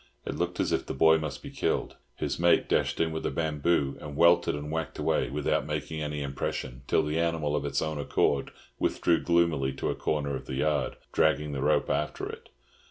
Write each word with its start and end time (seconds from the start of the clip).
It 0.25 0.33
looked 0.35 0.59
as 0.59 0.71
if 0.71 0.87
the 0.87 0.95
boy 0.95 1.19
must 1.19 1.43
be 1.43 1.51
killed. 1.51 1.95
His 2.15 2.39
mate 2.39 2.67
dashed 2.67 2.99
in 2.99 3.11
with 3.11 3.23
a 3.23 3.29
bamboo, 3.29 3.99
and 4.01 4.15
welted 4.15 4.55
and 4.55 4.71
whacked 4.71 4.97
away 4.97 5.29
without 5.29 5.67
making 5.67 6.01
any 6.01 6.23
impression, 6.23 6.81
till 6.87 7.03
the 7.03 7.19
animal 7.19 7.55
of 7.55 7.65
its 7.65 7.83
own 7.83 7.99
accord 7.99 8.49
withdrew 8.79 9.19
gloomily 9.19 9.73
to 9.73 9.91
a 9.91 9.95
corner 9.95 10.35
of 10.35 10.47
the 10.47 10.55
yard, 10.55 10.95
dragging 11.11 11.51
the 11.51 11.61
rope 11.61 11.87
after 11.91 12.27
it. 12.27 12.49